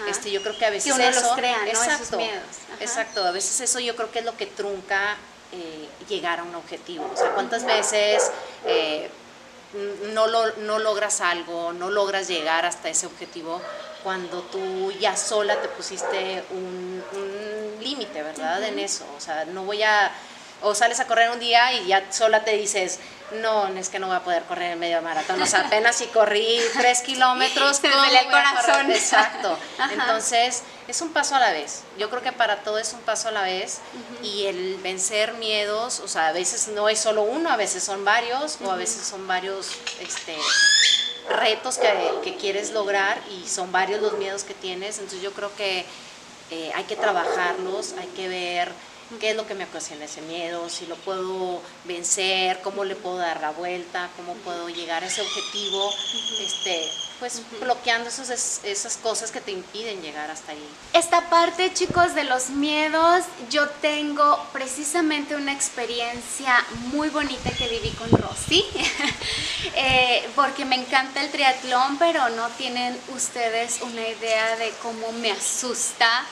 este, 0.09 0.31
yo 0.31 0.41
creo 0.41 0.57
que 0.57 0.65
a 0.65 0.69
veces 0.71 0.93
uno 0.93 1.03
eso. 1.03 1.21
Los 1.21 1.33
crea, 1.33 1.57
¿no? 1.59 1.83
Esos 1.83 2.17
miedos. 2.17 2.43
Exacto, 2.79 3.23
a 3.25 3.31
veces 3.31 3.61
eso 3.61 3.79
yo 3.79 3.95
creo 3.95 4.11
que 4.11 4.19
es 4.19 4.25
lo 4.25 4.35
que 4.35 4.47
trunca 4.47 5.17
eh, 5.51 5.87
llegar 6.09 6.39
a 6.39 6.43
un 6.43 6.55
objetivo. 6.55 7.09
O 7.13 7.17
sea, 7.17 7.31
¿cuántas 7.31 7.65
veces. 7.65 8.31
Eh, 8.65 9.09
no, 10.13 10.27
no 10.27 10.79
logras 10.79 11.21
algo, 11.21 11.73
no 11.73 11.89
logras 11.89 12.27
llegar 12.27 12.65
hasta 12.65 12.89
ese 12.89 13.05
objetivo 13.05 13.61
cuando 14.03 14.41
tú 14.43 14.91
ya 14.91 15.17
sola 15.17 15.59
te 15.61 15.67
pusiste 15.67 16.43
un, 16.51 17.03
límite, 17.81 18.23
¿verdad? 18.23 18.63
En 18.63 18.79
eso, 18.79 19.05
o 19.15 19.19
sea, 19.19 19.45
no 19.45 19.63
voy 19.63 19.83
a, 19.83 20.11
o 20.65 20.73
sales 20.73 20.99
a 20.99 21.05
correr 21.05 21.29
un 21.29 21.39
día 21.39 21.73
y 21.73 21.87
ya 21.87 22.11
sola 22.11 22.43
te 22.43 22.51
dices, 22.51 22.99
no, 23.41 23.67
es 23.67 23.89
que 23.89 23.99
no 23.99 24.07
voy 24.07 24.15
a 24.15 24.23
poder 24.23 24.43
correr 24.43 24.71
el 24.73 24.79
medio 24.79 25.01
maratón, 25.01 25.41
o 25.41 25.45
sea, 25.45 25.61
apenas 25.61 25.95
si 25.95 26.05
corrí 26.07 26.59
tres 26.73 27.01
kilómetros, 27.01 27.81
me 27.83 27.89
el 27.89 28.25
corazón. 28.25 28.91
Exacto, 28.91 29.57
entonces 29.91 30.63
es 30.87 31.01
un 31.01 31.13
paso 31.13 31.35
a 31.35 31.39
la 31.39 31.51
vez. 31.51 31.83
Yo 31.97 32.09
creo 32.09 32.21
que 32.21 32.31
para 32.31 32.57
todo 32.57 32.79
es 32.79 32.93
un 32.93 33.01
paso 33.01 33.29
a 33.29 33.31
la 33.31 33.41
vez. 33.43 33.79
Y 34.21 34.45
el 34.45 34.77
vencer 34.77 35.33
miedos, 35.33 35.99
o 35.99 36.07
sea, 36.07 36.27
a 36.27 36.31
veces 36.31 36.67
no 36.69 36.89
es 36.89 36.99
solo 36.99 37.23
uno, 37.23 37.49
a 37.49 37.57
veces 37.57 37.83
son 37.83 38.05
varios 38.05 38.59
o 38.63 38.71
a 38.71 38.75
veces 38.75 39.05
son 39.05 39.27
varios 39.27 39.71
este, 39.99 40.37
retos 41.29 41.77
que, 41.77 42.35
quieres 42.37 42.71
lograr 42.71 43.19
y 43.31 43.47
son 43.47 43.71
varios 43.71 44.01
los 44.01 44.13
miedos 44.13 44.43
que 44.43 44.53
tienes. 44.53 44.97
Entonces 44.97 45.21
yo 45.21 45.31
creo 45.33 45.55
que 45.55 45.85
eh, 46.51 46.71
hay 46.75 46.83
que 46.83 46.95
trabajarlos, 46.95 47.93
hay 47.99 48.07
que 48.07 48.27
ver 48.27 48.71
qué 49.19 49.31
es 49.31 49.35
lo 49.35 49.45
que 49.47 49.53
me 49.53 49.65
ocasiona 49.65 50.05
ese 50.05 50.21
miedo, 50.21 50.67
si 50.69 50.85
lo 50.87 50.95
puedo 50.95 51.61
vencer, 51.85 52.59
cómo 52.63 52.83
le 52.83 52.95
puedo 52.95 53.17
dar 53.17 53.39
la 53.41 53.51
vuelta, 53.51 54.09
cómo 54.15 54.33
puedo 54.35 54.69
llegar 54.69 55.03
a 55.03 55.07
ese 55.07 55.21
objetivo, 55.21 55.93
este, 56.39 56.89
pues 57.19 57.41
bloqueando 57.61 58.09
esos, 58.09 58.29
esas 58.63 58.97
cosas 58.97 59.31
que 59.31 59.41
te 59.41 59.51
impiden 59.51 60.01
llegar 60.01 60.29
hasta 60.31 60.51
ahí. 60.51 60.67
Esta 60.93 61.29
parte, 61.29 61.73
chicos, 61.73 62.15
de 62.15 62.23
los 62.23 62.49
miedos, 62.49 63.23
yo 63.49 63.67
tengo 63.81 64.39
precisamente 64.51 65.35
una 65.35 65.53
experiencia 65.53 66.65
muy 66.91 67.09
bonita 67.09 67.51
que 67.51 67.67
viví 67.67 67.91
con 67.91 68.09
Rosy, 68.09 68.65
eh, 69.75 70.27
porque 70.35 70.65
me 70.65 70.75
encanta 70.75 71.23
el 71.23 71.31
triatlón, 71.31 71.97
pero 71.97 72.29
no 72.29 72.49
tienen 72.57 72.99
ustedes 73.15 73.79
una 73.81 74.07
idea 74.07 74.55
de 74.57 74.71
cómo 74.81 75.11
me 75.13 75.31
asusta 75.31 76.25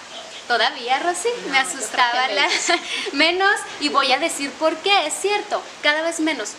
Todavía, 0.48 1.00
Rosy, 1.00 1.30
me 1.50 1.58
asustaba 1.58 2.28
la, 2.28 2.48
menos 3.14 3.56
y 3.80 3.90
voy 3.90 4.12
a 4.12 4.20
decir 4.20 4.52
por 4.52 4.76
qué, 4.78 5.08
es 5.08 5.14
cierto, 5.14 5.62
cada 5.82 6.02
vez 6.02 6.20
menos. 6.20 6.52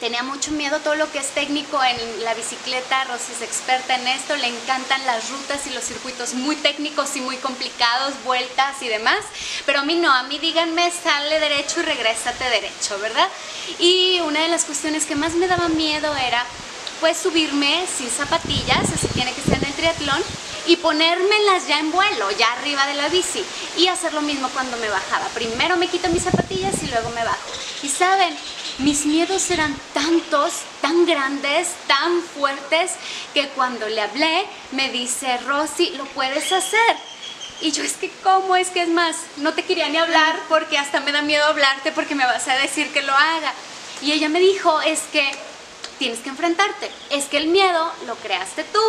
Tenía 0.00 0.22
mucho 0.22 0.50
miedo 0.50 0.78
todo 0.80 0.94
lo 0.94 1.10
que 1.10 1.18
es 1.18 1.28
técnico 1.28 1.82
en 1.82 2.24
la 2.24 2.34
bicicleta, 2.34 3.04
Rosy 3.04 3.32
es 3.32 3.40
experta 3.40 3.94
en 3.94 4.06
esto, 4.08 4.36
le 4.36 4.48
encantan 4.48 5.06
las 5.06 5.30
rutas 5.30 5.66
y 5.66 5.70
los 5.70 5.84
circuitos 5.84 6.34
muy 6.34 6.54
técnicos 6.56 7.16
y 7.16 7.22
muy 7.22 7.36
complicados, 7.38 8.12
vueltas 8.24 8.82
y 8.82 8.88
demás, 8.88 9.20
pero 9.64 9.80
a 9.80 9.84
mí 9.84 9.94
no, 9.94 10.12
a 10.12 10.24
mí 10.24 10.38
díganme 10.38 10.92
sale 10.92 11.40
derecho 11.40 11.80
y 11.80 11.84
regrésate 11.84 12.44
derecho, 12.44 12.98
¿verdad? 12.98 13.28
Y 13.78 14.20
una 14.20 14.40
de 14.40 14.48
las 14.48 14.66
cuestiones 14.66 15.06
que 15.06 15.16
más 15.16 15.32
me 15.32 15.46
daba 15.46 15.68
miedo 15.68 16.14
era 16.14 16.44
pues 17.00 17.16
subirme 17.16 17.86
sin 17.86 18.10
zapatillas, 18.10 18.90
así 18.92 19.08
tiene 19.08 19.32
que 19.32 19.40
ser 19.40 19.54
en 19.54 19.64
el 19.64 19.72
triatlón, 19.72 20.22
y 20.66 20.76
ponérmelas 20.76 21.66
ya 21.66 21.78
en 21.78 21.92
vuelo, 21.92 22.30
ya 22.32 22.52
arriba 22.52 22.86
de 22.86 22.94
la 22.94 23.08
bici 23.08 23.44
y 23.76 23.88
hacer 23.88 24.12
lo 24.12 24.22
mismo 24.22 24.48
cuando 24.50 24.76
me 24.78 24.88
bajaba. 24.88 25.26
Primero 25.28 25.76
me 25.76 25.88
quito 25.88 26.08
mis 26.08 26.24
zapatillas 26.24 26.82
y 26.82 26.88
luego 26.88 27.10
me 27.10 27.24
bajo. 27.24 27.50
Y 27.82 27.88
saben, 27.88 28.36
mis 28.78 29.06
miedos 29.06 29.50
eran 29.50 29.74
tantos, 29.94 30.52
tan 30.80 31.06
grandes, 31.06 31.68
tan 31.86 32.20
fuertes, 32.22 32.92
que 33.32 33.48
cuando 33.48 33.88
le 33.88 34.00
hablé 34.00 34.46
me 34.72 34.90
dice, 34.90 35.38
Rosy, 35.38 35.90
lo 35.90 36.04
puedes 36.06 36.52
hacer. 36.52 36.96
Y 37.60 37.72
yo 37.72 37.82
es 37.82 37.94
que, 37.94 38.10
¿cómo 38.22 38.54
es 38.56 38.68
que 38.68 38.82
es 38.82 38.88
más? 38.88 39.16
No 39.38 39.54
te 39.54 39.64
quería 39.64 39.88
ni 39.88 39.96
hablar 39.96 40.38
porque 40.48 40.76
hasta 40.76 41.00
me 41.00 41.12
da 41.12 41.22
miedo 41.22 41.44
hablarte 41.44 41.90
porque 41.92 42.14
me 42.14 42.26
vas 42.26 42.46
a 42.48 42.56
decir 42.58 42.92
que 42.92 43.02
lo 43.02 43.14
haga. 43.14 43.52
Y 44.02 44.12
ella 44.12 44.28
me 44.28 44.40
dijo, 44.40 44.80
es 44.82 45.00
que 45.12 45.26
tienes 45.98 46.18
que 46.18 46.28
enfrentarte, 46.28 46.90
es 47.10 47.24
que 47.24 47.38
el 47.38 47.48
miedo 47.48 47.90
lo 48.06 48.16
creaste 48.16 48.64
tú, 48.64 48.80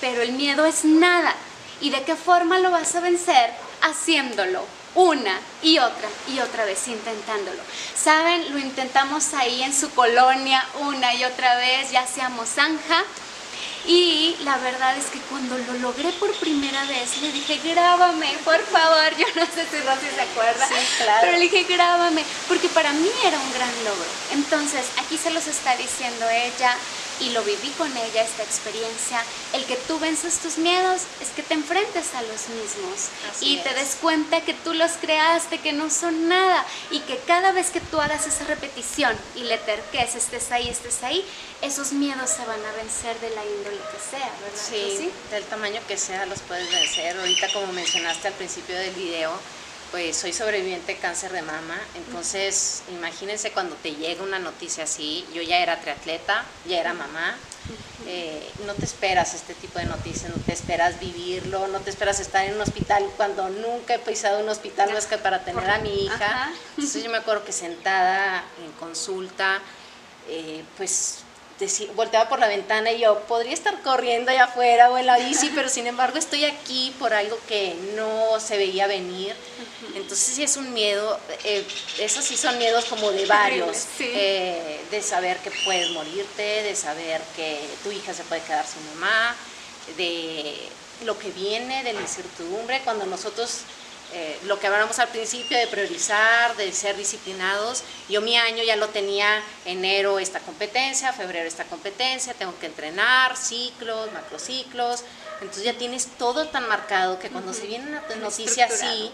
pero 0.00 0.22
el 0.22 0.32
miedo 0.32 0.64
es 0.64 0.84
nada. 0.84 1.34
¿Y 1.80 1.90
de 1.90 2.02
qué 2.02 2.16
forma 2.16 2.58
lo 2.58 2.70
vas 2.70 2.94
a 2.94 3.00
vencer? 3.00 3.50
Haciéndolo 3.82 4.64
una 4.94 5.38
y 5.62 5.78
otra 5.78 6.08
y 6.28 6.40
otra 6.40 6.64
vez 6.64 6.88
intentándolo. 6.88 7.62
¿Saben? 7.94 8.52
Lo 8.52 8.58
intentamos 8.58 9.34
ahí 9.34 9.62
en 9.62 9.74
su 9.74 9.90
colonia 9.90 10.66
una 10.80 11.14
y 11.14 11.24
otra 11.24 11.56
vez, 11.56 11.90
ya 11.90 12.06
seamos 12.06 12.48
zanja 12.48 13.04
y 13.86 14.36
la 14.44 14.58
verdad 14.58 14.96
es 14.96 15.06
que 15.06 15.18
cuando 15.20 15.56
lo 15.56 15.74
logré 15.74 16.12
por 16.12 16.32
primera 16.34 16.84
vez, 16.84 17.20
le 17.22 17.32
dije, 17.32 17.60
grábame, 17.64 18.36
por 18.44 18.60
favor. 18.66 19.16
Yo 19.18 19.26
no 19.34 19.46
sé 19.46 19.66
si 19.70 19.80
Rosy 19.80 20.06
se 20.14 20.20
acuerda, 20.20 20.68
pero 21.20 21.32
le 21.32 21.40
dije, 21.40 21.64
grábame, 21.64 22.24
porque 22.48 22.68
para 22.68 22.92
mí 22.92 23.10
era 23.24 23.38
un 23.38 23.52
gran 23.52 23.84
logro. 23.84 24.10
Entonces, 24.32 24.86
aquí 24.98 25.16
se 25.16 25.30
los 25.30 25.46
está 25.46 25.76
diciendo 25.76 26.28
ella 26.28 26.76
y 27.20 27.30
lo 27.30 27.42
viví 27.42 27.68
con 27.76 27.94
ella, 27.96 28.22
esta 28.22 28.42
experiencia. 28.42 29.22
El 29.52 29.64
que 29.64 29.76
tú 29.76 29.98
vences 29.98 30.38
tus 30.38 30.58
miedos 30.58 31.02
es 31.20 31.28
que 31.28 31.42
te 31.42 31.54
enfrentes 31.54 32.14
a 32.14 32.22
los 32.22 32.48
mismos 32.48 33.08
y 33.40 33.58
te 33.58 33.74
des 33.74 33.96
cuenta 34.00 34.40
que 34.40 34.54
tú 34.54 34.74
los 34.74 34.92
creaste, 34.92 35.58
que 35.58 35.72
no 35.72 35.90
son 35.90 36.28
nada 36.28 36.64
y 36.90 37.00
que 37.00 37.18
cada 37.26 37.52
vez 37.52 37.70
que 37.70 37.80
tú 37.80 38.00
hagas 38.00 38.26
esa 38.26 38.44
repetición 38.44 39.16
y 39.36 39.44
le 39.44 39.58
terques, 39.58 40.14
estés 40.14 40.50
ahí, 40.50 40.68
estés 40.68 41.02
ahí, 41.02 41.24
esos 41.62 41.92
miedos 41.92 42.30
se 42.30 42.44
van 42.46 42.64
a 42.64 42.72
vencer 42.82 43.18
de 43.20 43.30
la 43.30 43.44
índole 43.44 43.69
que 43.78 44.16
sea, 44.16 44.32
¿verdad? 44.40 44.98
Sí, 44.98 45.10
del 45.30 45.44
tamaño 45.44 45.80
que 45.86 45.96
sea 45.96 46.26
los 46.26 46.40
puedes 46.40 46.70
vencer. 46.70 47.16
Ahorita 47.18 47.52
como 47.52 47.72
mencionaste 47.72 48.28
al 48.28 48.34
principio 48.34 48.76
del 48.76 48.94
video, 48.94 49.32
pues 49.90 50.16
soy 50.16 50.32
sobreviviente 50.32 50.94
de 50.94 50.98
cáncer 50.98 51.32
de 51.32 51.42
mama, 51.42 51.76
entonces 51.96 52.82
imagínense 52.92 53.50
cuando 53.50 53.74
te 53.76 53.92
llega 53.92 54.22
una 54.22 54.38
noticia 54.38 54.84
así, 54.84 55.26
yo 55.34 55.42
ya 55.42 55.58
era 55.58 55.80
triatleta, 55.80 56.44
ya 56.66 56.78
era 56.78 56.94
mamá, 56.94 57.36
eh, 58.06 58.48
no 58.66 58.74
te 58.74 58.84
esperas 58.84 59.34
este 59.34 59.54
tipo 59.54 59.78
de 59.78 59.86
noticias, 59.86 60.34
no 60.34 60.42
te 60.42 60.52
esperas 60.52 60.98
vivirlo, 61.00 61.66
no 61.68 61.80
te 61.80 61.90
esperas 61.90 62.20
estar 62.20 62.44
en 62.44 62.54
un 62.54 62.60
hospital 62.60 63.04
cuando 63.16 63.48
nunca 63.48 63.94
he 63.94 63.98
pisado 63.98 64.40
un 64.40 64.48
hospital 64.48 64.92
más 64.92 65.06
que 65.06 65.18
para 65.18 65.44
tener 65.44 65.68
a 65.68 65.78
mi 65.78 66.04
hija. 66.04 66.52
Entonces 66.76 67.02
yo 67.02 67.10
me 67.10 67.18
acuerdo 67.18 67.44
que 67.44 67.52
sentada 67.52 68.44
en 68.64 68.72
consulta, 68.72 69.60
eh, 70.28 70.64
pues 70.76 71.18
volteaba 71.94 72.28
por 72.28 72.38
la 72.38 72.48
ventana 72.48 72.92
y 72.92 73.00
yo 73.00 73.18
podría 73.20 73.52
estar 73.52 73.80
corriendo 73.82 74.30
allá 74.30 74.44
afuera 74.44 74.90
o 74.90 74.98
en 74.98 75.06
la 75.06 75.18
bici, 75.18 75.50
pero 75.54 75.68
sin 75.68 75.86
embargo 75.86 76.18
estoy 76.18 76.44
aquí 76.44 76.94
por 76.98 77.12
algo 77.12 77.38
que 77.48 77.74
no 77.96 78.40
se 78.40 78.56
veía 78.56 78.86
venir. 78.86 79.34
Entonces 79.94 80.34
sí 80.34 80.42
es 80.42 80.56
un 80.56 80.72
miedo, 80.72 81.18
eh, 81.44 81.66
esos 81.98 82.24
sí 82.24 82.36
son 82.36 82.56
miedos 82.58 82.84
como 82.84 83.10
de 83.10 83.26
varios, 83.26 83.86
eh, 83.98 84.80
de 84.90 85.02
saber 85.02 85.38
que 85.38 85.50
puedes 85.64 85.90
morirte, 85.90 86.62
de 86.62 86.76
saber 86.76 87.20
que 87.34 87.60
tu 87.82 87.90
hija 87.90 88.14
se 88.14 88.22
puede 88.24 88.42
quedar 88.42 88.64
sin 88.66 88.84
mamá, 88.94 89.34
de 89.96 90.68
lo 91.04 91.18
que 91.18 91.30
viene, 91.30 91.82
de 91.82 91.92
la 91.92 92.00
incertidumbre, 92.00 92.80
cuando 92.84 93.06
nosotros 93.06 93.62
eh, 94.12 94.38
lo 94.44 94.58
que 94.58 94.66
hablamos 94.66 94.98
al 94.98 95.08
principio 95.08 95.56
de 95.56 95.66
priorizar, 95.66 96.56
de 96.56 96.72
ser 96.72 96.96
disciplinados. 96.96 97.84
Yo 98.08 98.20
mi 98.20 98.36
año 98.36 98.62
ya 98.64 98.76
lo 98.76 98.88
tenía 98.88 99.42
enero 99.64 100.18
esta 100.18 100.40
competencia, 100.40 101.12
febrero 101.12 101.46
esta 101.46 101.64
competencia, 101.64 102.34
tengo 102.34 102.58
que 102.58 102.66
entrenar, 102.66 103.36
ciclos, 103.36 104.12
macrociclos. 104.12 105.04
Entonces 105.40 105.64
ya 105.64 105.74
tienes 105.74 106.06
todo 106.18 106.48
tan 106.48 106.68
marcado 106.68 107.18
que 107.18 107.30
cuando 107.30 107.54
se 107.54 107.66
viene 107.66 107.86
una 107.86 108.16
noticia 108.16 108.66
así, 108.66 109.10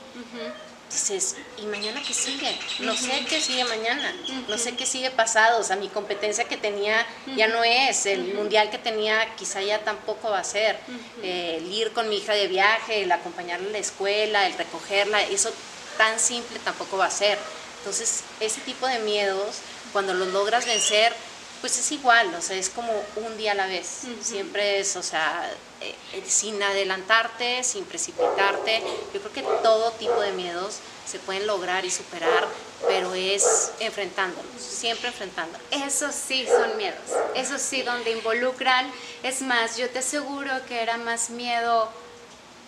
dices, 0.97 1.37
¿y 1.59 1.67
mañana 1.67 2.03
qué 2.07 2.15
sigue? 2.15 2.59
No 2.81 2.97
sé 2.97 3.25
qué 3.29 3.41
sigue 3.41 3.65
mañana, 3.65 4.15
no 4.49 4.59
sé 4.59 4.77
qué 4.77 4.87
sigue 4.87 5.11
pasado, 5.11 5.61
o 5.61 5.63
sea, 5.63 5.77
mi 5.77 5.89
competencia 5.89 6.45
que 6.45 6.57
tenía 6.57 7.07
ya 7.37 7.49
no 7.49 7.63
es, 7.65 8.07
el 8.07 8.35
mundial 8.35 8.71
que 8.71 8.79
tenía 8.79 9.35
quizá 9.37 9.63
ya 9.63 9.81
tampoco 9.85 10.31
va 10.31 10.41
a 10.41 10.45
ser, 10.45 10.79
eh, 11.23 11.59
el 11.59 11.73
ir 11.73 11.93
con 11.93 12.09
mi 12.09 12.17
hija 12.19 12.33
de 12.33 12.49
viaje, 12.49 13.03
el 13.03 13.13
acompañarla 13.13 13.69
a 13.69 13.73
la 13.73 13.79
escuela, 13.79 14.47
el 14.47 14.55
recogerla, 14.55 15.23
eso 15.23 15.53
tan 15.99 16.19
simple 16.19 16.59
tampoco 16.61 16.97
va 16.97 17.07
a 17.07 17.11
ser. 17.11 17.39
Entonces, 17.79 18.25
ese 18.41 18.61
tipo 18.63 18.87
de 18.87 18.99
miedos, 19.01 19.57
cuando 19.93 20.15
los 20.15 20.29
logras 20.29 20.67
vencer, 20.67 21.15
pues 21.61 21.79
es 21.79 21.93
igual, 21.93 22.35
o 22.35 22.43
sea, 22.43 22.57
es 22.57 22.69
como 22.69 22.93
un 23.17 23.37
día 23.37 23.53
a 23.53 23.55
la 23.55 23.67
vez. 23.67 24.03
Siempre 24.23 24.81
es, 24.81 24.97
o 24.97 25.03
sea, 25.03 25.51
eh, 25.81 25.95
eh, 26.15 26.25
sin 26.27 26.63
adelantarte, 26.63 27.63
sin 27.63 27.85
precipitarte. 27.85 28.83
Yo 29.13 29.21
creo 29.21 29.33
que 29.33 29.43
todo 29.63 29.93
tipo 29.93 30.21
de 30.21 30.33
miedos 30.33 30.79
se 31.07 31.19
pueden 31.19 31.47
lograr 31.47 31.85
y 31.85 31.91
superar, 31.91 32.47
pero 32.89 33.15
es 33.15 33.73
enfrentándolos, 33.79 34.61
siempre 34.61 35.09
enfrentándolos. 35.09 35.67
Eso 35.71 36.11
sí 36.13 36.47
son 36.47 36.77
miedos, 36.77 36.99
eso 37.35 37.59
sí 37.59 37.83
donde 37.83 38.11
involucran. 38.11 38.91
Es 39.23 39.43
más, 39.43 39.77
yo 39.77 39.89
te 39.91 40.01
aseguro 40.01 40.51
que 40.67 40.83
era 40.83 40.97
más 40.97 41.31
miedo 41.31 41.89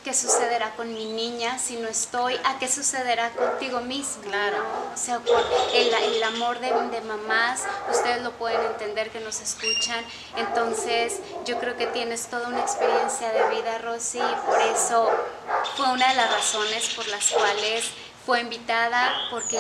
qué 0.05 0.15
sucederá 0.15 0.75
con 0.77 0.93
mi 0.93 1.07
niña 1.07 1.59
si 1.59 1.77
no 1.77 1.89
estoy, 1.89 2.35
a 2.45 2.59
qué 2.59 2.69
sucederá 2.69 3.31
contigo 3.31 3.81
mismo. 3.81 4.23
Claro. 4.23 4.59
O 4.95 4.97
sea, 4.97 5.21
el, 5.75 5.95
el 5.95 6.23
amor 6.23 6.61
de, 6.61 6.69
de, 6.69 7.01
mamás, 7.03 7.65
ustedes 7.91 8.23
lo 8.23 8.33
pueden 8.33 8.61
entender 8.67 9.11
que 9.11 9.21
nos 9.21 9.41
escuchan. 9.41 10.05
Entonces, 10.37 11.21
yo 11.45 11.59
creo 11.59 11.77
que 11.77 11.87
tienes 11.87 12.27
toda 12.29 12.49
una 12.49 12.61
experiencia 12.61 13.31
de 13.31 13.57
vida, 13.57 13.79
Rosy, 13.79 14.19
y 14.19 14.47
por 14.47 14.61
eso 14.61 15.11
fue 15.77 15.91
una 15.91 16.09
de 16.09 16.15
las 16.15 16.31
razones 16.31 16.91
por 16.95 17.07
las 17.09 17.31
cuales 17.31 17.91
fue 18.29 18.43
invitada 18.43 19.11
porque 19.31 19.59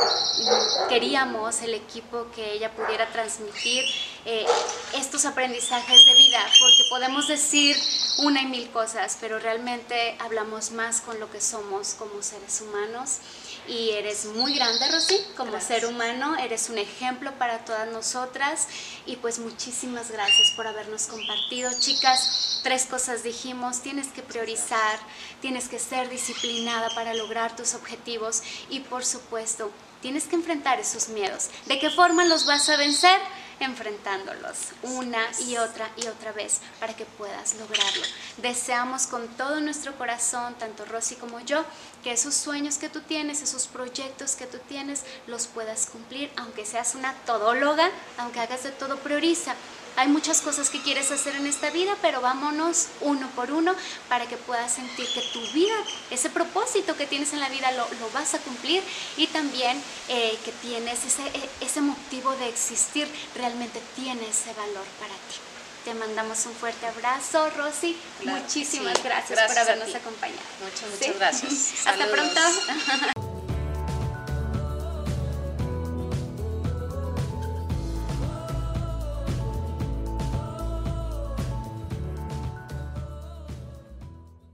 queríamos 0.91 1.63
el 1.63 1.73
equipo 1.73 2.27
que 2.37 2.53
ella 2.53 2.71
pudiera 2.71 3.07
transmitir 3.07 3.83
eh, 4.31 4.45
estos 4.93 5.25
aprendizajes 5.25 6.05
de 6.05 6.15
vida, 6.15 6.39
porque 6.61 6.85
podemos 6.91 7.29
decir 7.29 7.75
una 8.19 8.43
y 8.43 8.47
mil 8.47 8.69
cosas, 8.69 9.17
pero 9.19 9.39
realmente 9.39 10.19
hablamos 10.19 10.71
más 10.71 11.01
con 11.01 11.19
lo 11.19 11.31
que 11.31 11.41
somos 11.41 11.95
como 11.95 12.23
seres 12.23 12.61
humanos 12.61 13.21
y 13.67 13.93
eres 13.93 14.27
muy 14.27 14.55
grande, 14.55 14.87
Rosy, 14.91 15.19
como 15.35 15.59
ser 15.63 15.87
humano, 15.87 16.37
eres 16.37 16.69
un 16.69 16.77
ejemplo 16.77 17.33
para 17.39 17.65
todas 17.65 17.91
nosotras 17.91 18.69
y 19.07 19.17
pues 19.17 19.39
muchísimas 19.39 20.11
gracias 20.11 20.51
por 20.51 20.67
habernos 20.67 21.07
compartido. 21.07 21.71
Chicas, 21.81 22.61
tres 22.63 22.85
cosas 22.85 23.23
dijimos, 23.23 23.81
tienes 23.81 24.09
que 24.09 24.23
priorizar, 24.23 24.99
tienes 25.41 25.69
que 25.69 25.79
ser 25.79 26.11
disciplinada 26.11 26.95
para 26.95 27.15
lograr 27.15 27.57
tus 27.57 27.73
objetivos 27.73 28.43
y 28.69 28.81
por 28.81 29.07
supuesto, 29.07 29.71
tienes 30.03 30.25
que 30.25 30.37
enfrentar 30.37 30.79
esos 30.79 31.09
miedos. 31.09 31.49
¿De 31.65 31.79
qué 31.79 31.89
forma 31.89 32.25
los 32.25 32.45
vas 32.45 32.69
a 32.69 32.77
vencer? 32.77 33.19
Enfrentándolos 33.61 34.73
una 34.83 35.23
y 35.47 35.57
otra 35.57 35.89
y 35.97 36.07
otra 36.07 36.33
vez 36.33 36.61
para 36.81 36.95
que 36.95 37.05
puedas 37.05 37.55
lograrlo. 37.55 38.03
Deseamos 38.39 39.07
con 39.07 39.27
todo 39.37 39.61
nuestro 39.61 39.97
corazón, 39.97 40.55
tanto 40.55 40.85
Rosy 40.85 41.17
como 41.17 41.41
yo, 41.41 41.65
que 42.03 42.13
esos 42.13 42.35
sueños 42.35 42.79
que 42.79 42.89
tú 42.89 43.01
tienes, 43.01 43.43
esos 43.43 43.67
proyectos 43.67 44.37
que 44.37 44.47
tú 44.47 44.59
tienes, 44.69 45.05
los 45.27 45.47
puedas 45.47 45.87
cumplir, 45.87 46.31
aunque 46.37 46.65
seas 46.65 46.95
una 46.95 47.15
todóloga, 47.27 47.91
aunque 48.17 48.41
hagas 48.41 48.63
de 48.63 48.71
todo, 48.71 48.99
prioriza 48.99 49.55
hay 49.97 50.09
muchas 50.09 50.41
cosas 50.41 50.71
que 50.71 50.81
quieres 50.81 51.11
hacer 51.11 51.35
en 51.37 51.47
esta 51.47 51.71
vida, 51.71 51.97
pero 52.03 52.21
vámonos 52.21 52.89
uno 53.01 53.29
por 53.35 53.51
uno 53.51 53.75
para 54.09 54.27
que 54.27 54.37
puedas 54.37 54.73
sentir 54.73 55.07
que 55.13 55.23
tu 55.33 55.41
vida, 55.53 55.75
ese 56.11 56.31
propósito 56.31 56.97
que 56.97 57.07
tienes 57.07 57.33
en 57.33 57.41
la 57.41 57.49
vida 57.49 57.71
lo, 57.73 57.87
vas 58.13 58.35
a 58.35 58.39
cumplir 58.39 58.83
y 59.17 59.27
también 59.27 59.83
eh, 60.09 60.39
que 60.45 60.53
tienes 60.53 61.05
ese, 61.05 61.23
e, 61.27 61.49
ese 61.61 61.81
motivo 61.81 62.33
de 62.37 62.49
existir, 62.49 63.09
realmente 63.35 63.81
tiene 63.97 64.29
ese 64.29 64.53
valor 64.55 64.85
para 64.99 65.15
ti. 65.15 65.39
Te 65.85 65.95
mandamos 65.95 66.45
un 66.47 66.55
fuerte 66.55 66.87
abrazo, 66.87 67.51
Rosy. 67.57 67.97
Muchísimas 68.25 69.03
gracias, 69.03 69.41
por 69.41 69.59
habernos 69.59 69.95
acompañado. 69.95 70.41
Muchas, 70.63 70.91
muchas 70.91 71.17
gracias. 71.17 71.87
Hasta 71.87 72.07
pronto. 72.09 72.41